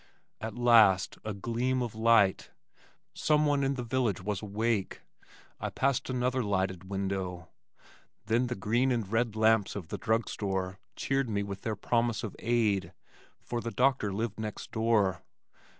At 0.39 0.55
last 0.55 1.19
a 1.23 1.31
gleam 1.31 1.83
of 1.83 1.93
light! 1.93 2.49
Someone 3.13 3.63
in 3.63 3.75
the 3.75 3.83
village 3.83 4.19
was 4.19 4.41
awake. 4.41 5.01
I 5.59 5.69
passed 5.69 6.09
another 6.09 6.41
lighted 6.43 6.89
window. 6.89 7.49
Then 8.25 8.47
the 8.47 8.55
green 8.55 8.91
and 8.91 9.07
red 9.11 9.35
lamps 9.35 9.75
of 9.75 9.89
the 9.89 9.99
drug 9.99 10.27
store 10.27 10.79
cheered 10.95 11.29
me 11.29 11.43
with 11.43 11.61
their 11.61 11.75
promise 11.75 12.23
of 12.23 12.35
aid, 12.39 12.93
for 13.43 13.61
the 13.61 13.69
doctor 13.69 14.11
lived 14.11 14.39
next 14.39 14.71
door. 14.71 15.21